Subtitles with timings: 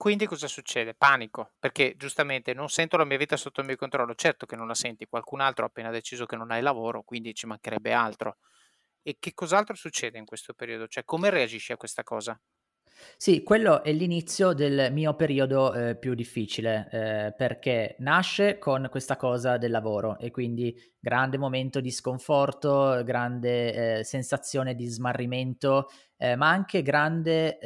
[0.00, 0.94] Quindi cosa succede?
[0.94, 4.14] Panico, perché giustamente non sento la mia vita sotto il mio controllo.
[4.14, 7.34] Certo che non la senti, qualcun altro ha appena deciso che non hai lavoro, quindi
[7.34, 8.38] ci mancherebbe altro.
[9.02, 10.86] E che cos'altro succede in questo periodo?
[10.88, 12.40] Cioè, come reagisci a questa cosa?
[13.16, 19.16] Sì, quello è l'inizio del mio periodo eh, più difficile, eh, perché nasce con questa
[19.16, 26.36] cosa del lavoro e quindi grande momento di sconforto, grande eh, sensazione di smarrimento, eh,
[26.36, 27.58] ma anche grande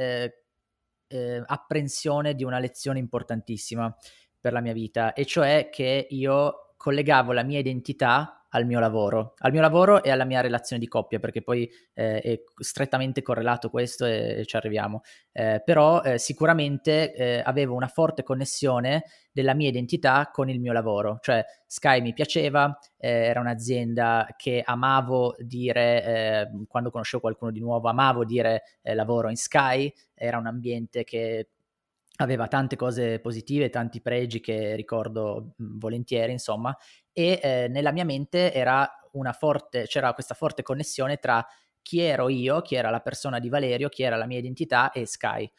[1.08, 3.94] eh, apprensione di una lezione importantissima
[4.40, 9.32] per la mia vita, e cioè che io collegavo la mia identità al mio lavoro,
[9.38, 13.70] al mio lavoro e alla mia relazione di coppia, perché poi eh, è strettamente correlato
[13.70, 15.00] questo e, e ci arriviamo.
[15.32, 20.72] Eh, però eh, sicuramente eh, avevo una forte connessione della mia identità con il mio
[20.72, 27.50] lavoro, cioè Sky mi piaceva, eh, era un'azienda che amavo dire, eh, quando conoscevo qualcuno
[27.50, 31.48] di nuovo, amavo dire lavoro in Sky, era un ambiente che
[32.16, 36.76] aveva tante cose positive, tanti pregi che ricordo volentieri, insomma,
[37.12, 38.52] e eh, nella mia mente
[39.32, 41.44] forte, c'era questa forte connessione tra
[41.82, 45.06] chi ero io, chi era la persona di Valerio, chi era la mia identità e
[45.06, 45.50] Sky,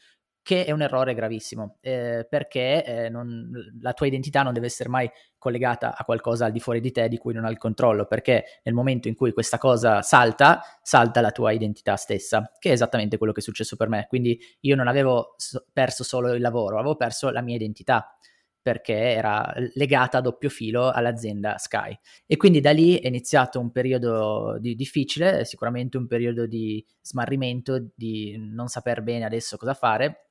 [0.46, 3.50] che è un errore gravissimo, eh, perché eh, non,
[3.82, 7.08] la tua identità non deve essere mai collegata a qualcosa al di fuori di te
[7.08, 11.20] di cui non hai il controllo, perché nel momento in cui questa cosa salta, salta
[11.20, 14.06] la tua identità stessa, che è esattamente quello che è successo per me.
[14.08, 15.36] Quindi io non avevo
[15.74, 18.16] perso solo il lavoro, avevo perso la mia identità
[18.62, 21.98] perché era legata a doppio filo all'azienda Sky.
[22.28, 27.90] E quindi da lì è iniziato un periodo di, difficile, sicuramente un periodo di smarrimento,
[27.96, 30.25] di non saper bene adesso cosa fare,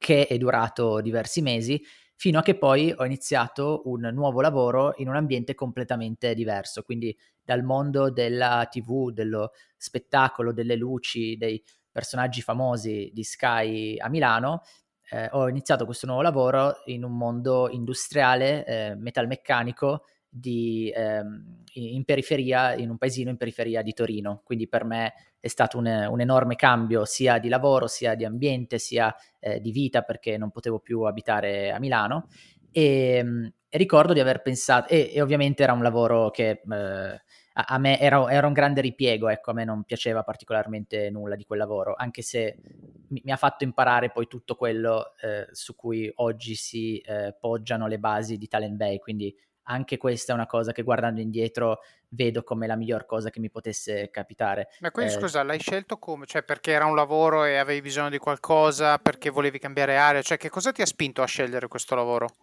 [0.00, 1.80] che è durato diversi mesi,
[2.16, 7.14] fino a che poi ho iniziato un nuovo lavoro in un ambiente completamente diverso, quindi
[7.42, 14.62] dal mondo della TV, dello spettacolo, delle luci, dei personaggi famosi di Sky a Milano,
[15.10, 22.04] eh, ho iniziato questo nuovo lavoro in un mondo industriale, eh, metalmeccanico, di, ehm, in
[22.04, 24.42] periferia, in un paesino in periferia di Torino.
[24.44, 28.78] Quindi per me è stato un, un enorme cambio sia di lavoro, sia di ambiente,
[28.78, 32.28] sia eh, di vita, perché non potevo più abitare a Milano.
[32.70, 37.22] E, ehm, e ricordo di aver pensato, e, e, ovviamente era un lavoro che eh,
[37.52, 41.36] a, a me era, era, un grande ripiego, ecco, a me non piaceva particolarmente nulla
[41.36, 42.56] di quel lavoro, anche se
[43.10, 47.86] mi, mi ha fatto imparare poi tutto quello eh, su cui oggi si eh, poggiano
[47.86, 49.32] le basi di Talent Bay, quindi
[49.70, 53.50] anche questa è una cosa che guardando indietro vedo come la miglior cosa che mi
[53.50, 54.68] potesse capitare.
[54.80, 56.26] Ma quindi eh, scusa, l'hai scelto come?
[56.26, 60.22] Cioè perché era un lavoro e avevi bisogno di qualcosa, perché volevi cambiare area?
[60.22, 62.34] Cioè che cosa ti ha spinto a scegliere questo lavoro?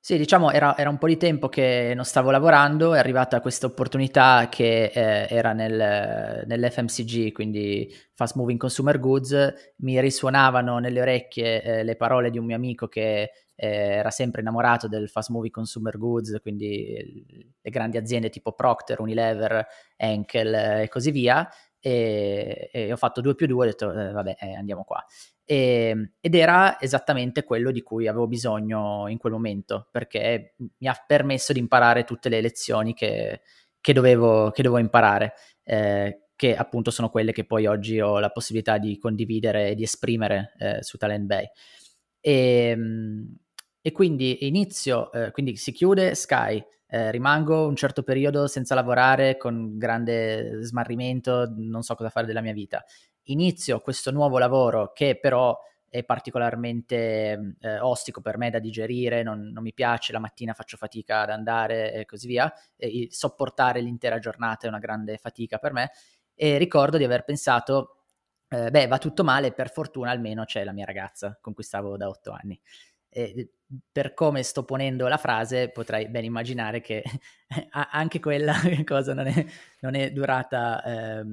[0.00, 3.66] Sì, diciamo era, era, un po' di tempo che non stavo lavorando, è arrivata questa
[3.66, 11.60] opportunità che eh, era nel, nell'FMCG, quindi Fast Moving Consumer Goods, mi risuonavano nelle orecchie
[11.60, 15.52] eh, le parole di un mio amico che eh, era sempre innamorato del Fast Moving
[15.52, 17.26] Consumer Goods, quindi
[17.60, 19.66] le grandi aziende tipo Procter, Unilever,
[19.96, 21.48] Enkel eh, e così via,
[21.80, 25.04] e, e, ho fatto 2 più 2 ho detto eh, vabbè eh, andiamo qua
[25.46, 30.88] e, ehm, ed era esattamente quello di cui avevo bisogno in quel momento, perché mi
[30.88, 33.40] ha permesso di imparare tutte le lezioni che,
[33.80, 38.30] che, dovevo, che dovevo, imparare, eh, che appunto sono quelle che poi oggi ho la
[38.30, 41.46] possibilità di condividere e di esprimere eh, su Talent Bay.
[42.20, 43.36] E, ehm,
[43.80, 49.36] e quindi inizio, eh, quindi si chiude Sky, eh, rimango un certo periodo senza lavorare
[49.36, 52.84] con grande smarrimento, non so cosa fare della mia vita
[53.26, 55.58] inizio questo nuovo lavoro che però
[55.88, 60.76] è particolarmente eh, ostico per me da digerire, non, non, mi piace, la mattina faccio
[60.76, 65.72] fatica ad andare e così via, e sopportare l'intera giornata è una grande fatica per
[65.72, 65.92] me
[66.34, 68.02] e ricordo di aver pensato,
[68.48, 71.96] eh, beh va tutto male, per fortuna almeno c'è la mia ragazza con cui stavo
[71.96, 72.60] da otto anni.
[73.08, 73.52] E
[73.90, 77.02] per come sto ponendo la frase potrai ben immaginare che
[77.70, 79.46] anche quella cosa non è,
[79.80, 81.24] non è durata eh,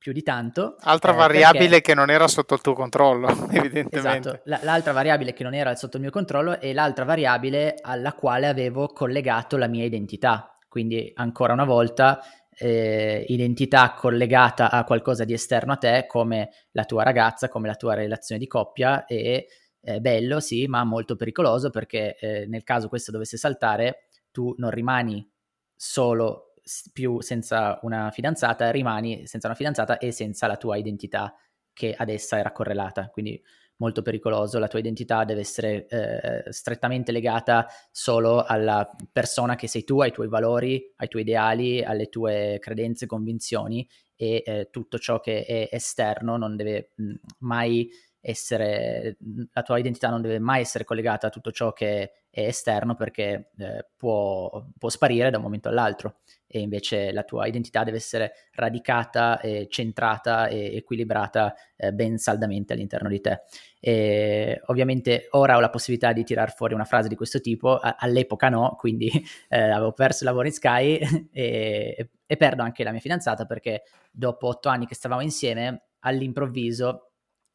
[0.00, 0.76] più di tanto.
[0.80, 1.80] Altra eh, variabile perché...
[1.82, 4.28] che non era sotto il tuo controllo, evidentemente.
[4.28, 8.14] Esatto, L- l'altra variabile che non era sotto il mio controllo è l'altra variabile alla
[8.14, 10.56] quale avevo collegato la mia identità.
[10.68, 12.18] Quindi ancora una volta
[12.56, 17.76] eh, identità collegata a qualcosa di esterno a te, come la tua ragazza, come la
[17.76, 19.48] tua relazione di coppia e
[19.82, 24.70] eh, bello, sì, ma molto pericoloso perché eh, nel caso questo dovesse saltare, tu non
[24.70, 25.28] rimani
[25.76, 26.49] solo
[26.92, 31.34] più senza una fidanzata, rimani senza una fidanzata e senza la tua identità
[31.72, 33.08] che ad essa era correlata.
[33.08, 33.42] Quindi
[33.80, 39.84] molto pericoloso, la tua identità deve essere eh, strettamente legata solo alla persona che sei
[39.84, 45.18] tu, ai tuoi valori, ai tuoi ideali, alle tue credenze, convinzioni e eh, tutto ciò
[45.18, 47.88] che è esterno non deve mh, mai
[48.20, 49.16] essere,
[49.52, 53.50] la tua identità non deve mai essere collegata a tutto ciò che è esterno perché
[53.56, 56.18] eh, può, può, sparire da un momento all'altro
[56.52, 62.72] e invece la tua identità deve essere radicata, e centrata e equilibrata eh, ben saldamente
[62.72, 63.42] all'interno di te.
[63.78, 67.94] E ovviamente ora ho la possibilità di tirar fuori una frase di questo tipo, a-
[67.96, 69.08] all'epoca no, quindi
[69.48, 70.98] eh, avevo perso il lavoro in Sky
[71.30, 77.12] e, e perdo anche la mia fidanzata perché dopo otto anni che stavamo insieme all'improvviso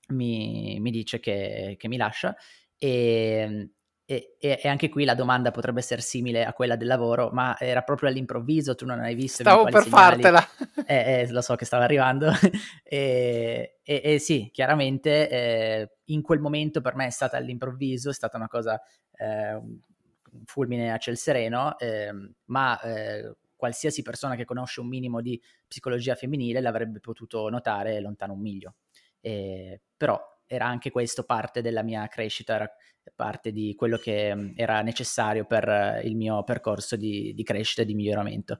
[0.10, 2.34] mi, mi dice che, che, mi lascia
[2.78, 3.72] e,
[4.08, 7.82] e, e, anche qui la domanda potrebbe essere simile a quella del lavoro, ma era
[7.82, 9.42] proprio all'improvviso, tu non hai visto.
[9.42, 10.22] Stavo per segnali.
[10.22, 10.48] fartela.
[10.88, 12.30] Eh, eh, lo so che stava arrivando.
[12.84, 18.38] e, e, sì, chiaramente eh, in quel momento per me è stata all'improvviso, è stata
[18.38, 18.80] una cosa,
[19.14, 19.80] eh, un
[20.46, 26.14] fulmine a ciel sereno, ehm, ma eh, qualsiasi persona che conosce un minimo di psicologia
[26.14, 28.76] femminile l'avrebbe potuto notare lontano un miglio.
[29.98, 32.70] Però era anche questo parte della mia crescita, era
[33.14, 37.86] parte di quello che mm, era necessario per il mio percorso di, di crescita e
[37.86, 38.60] di miglioramento.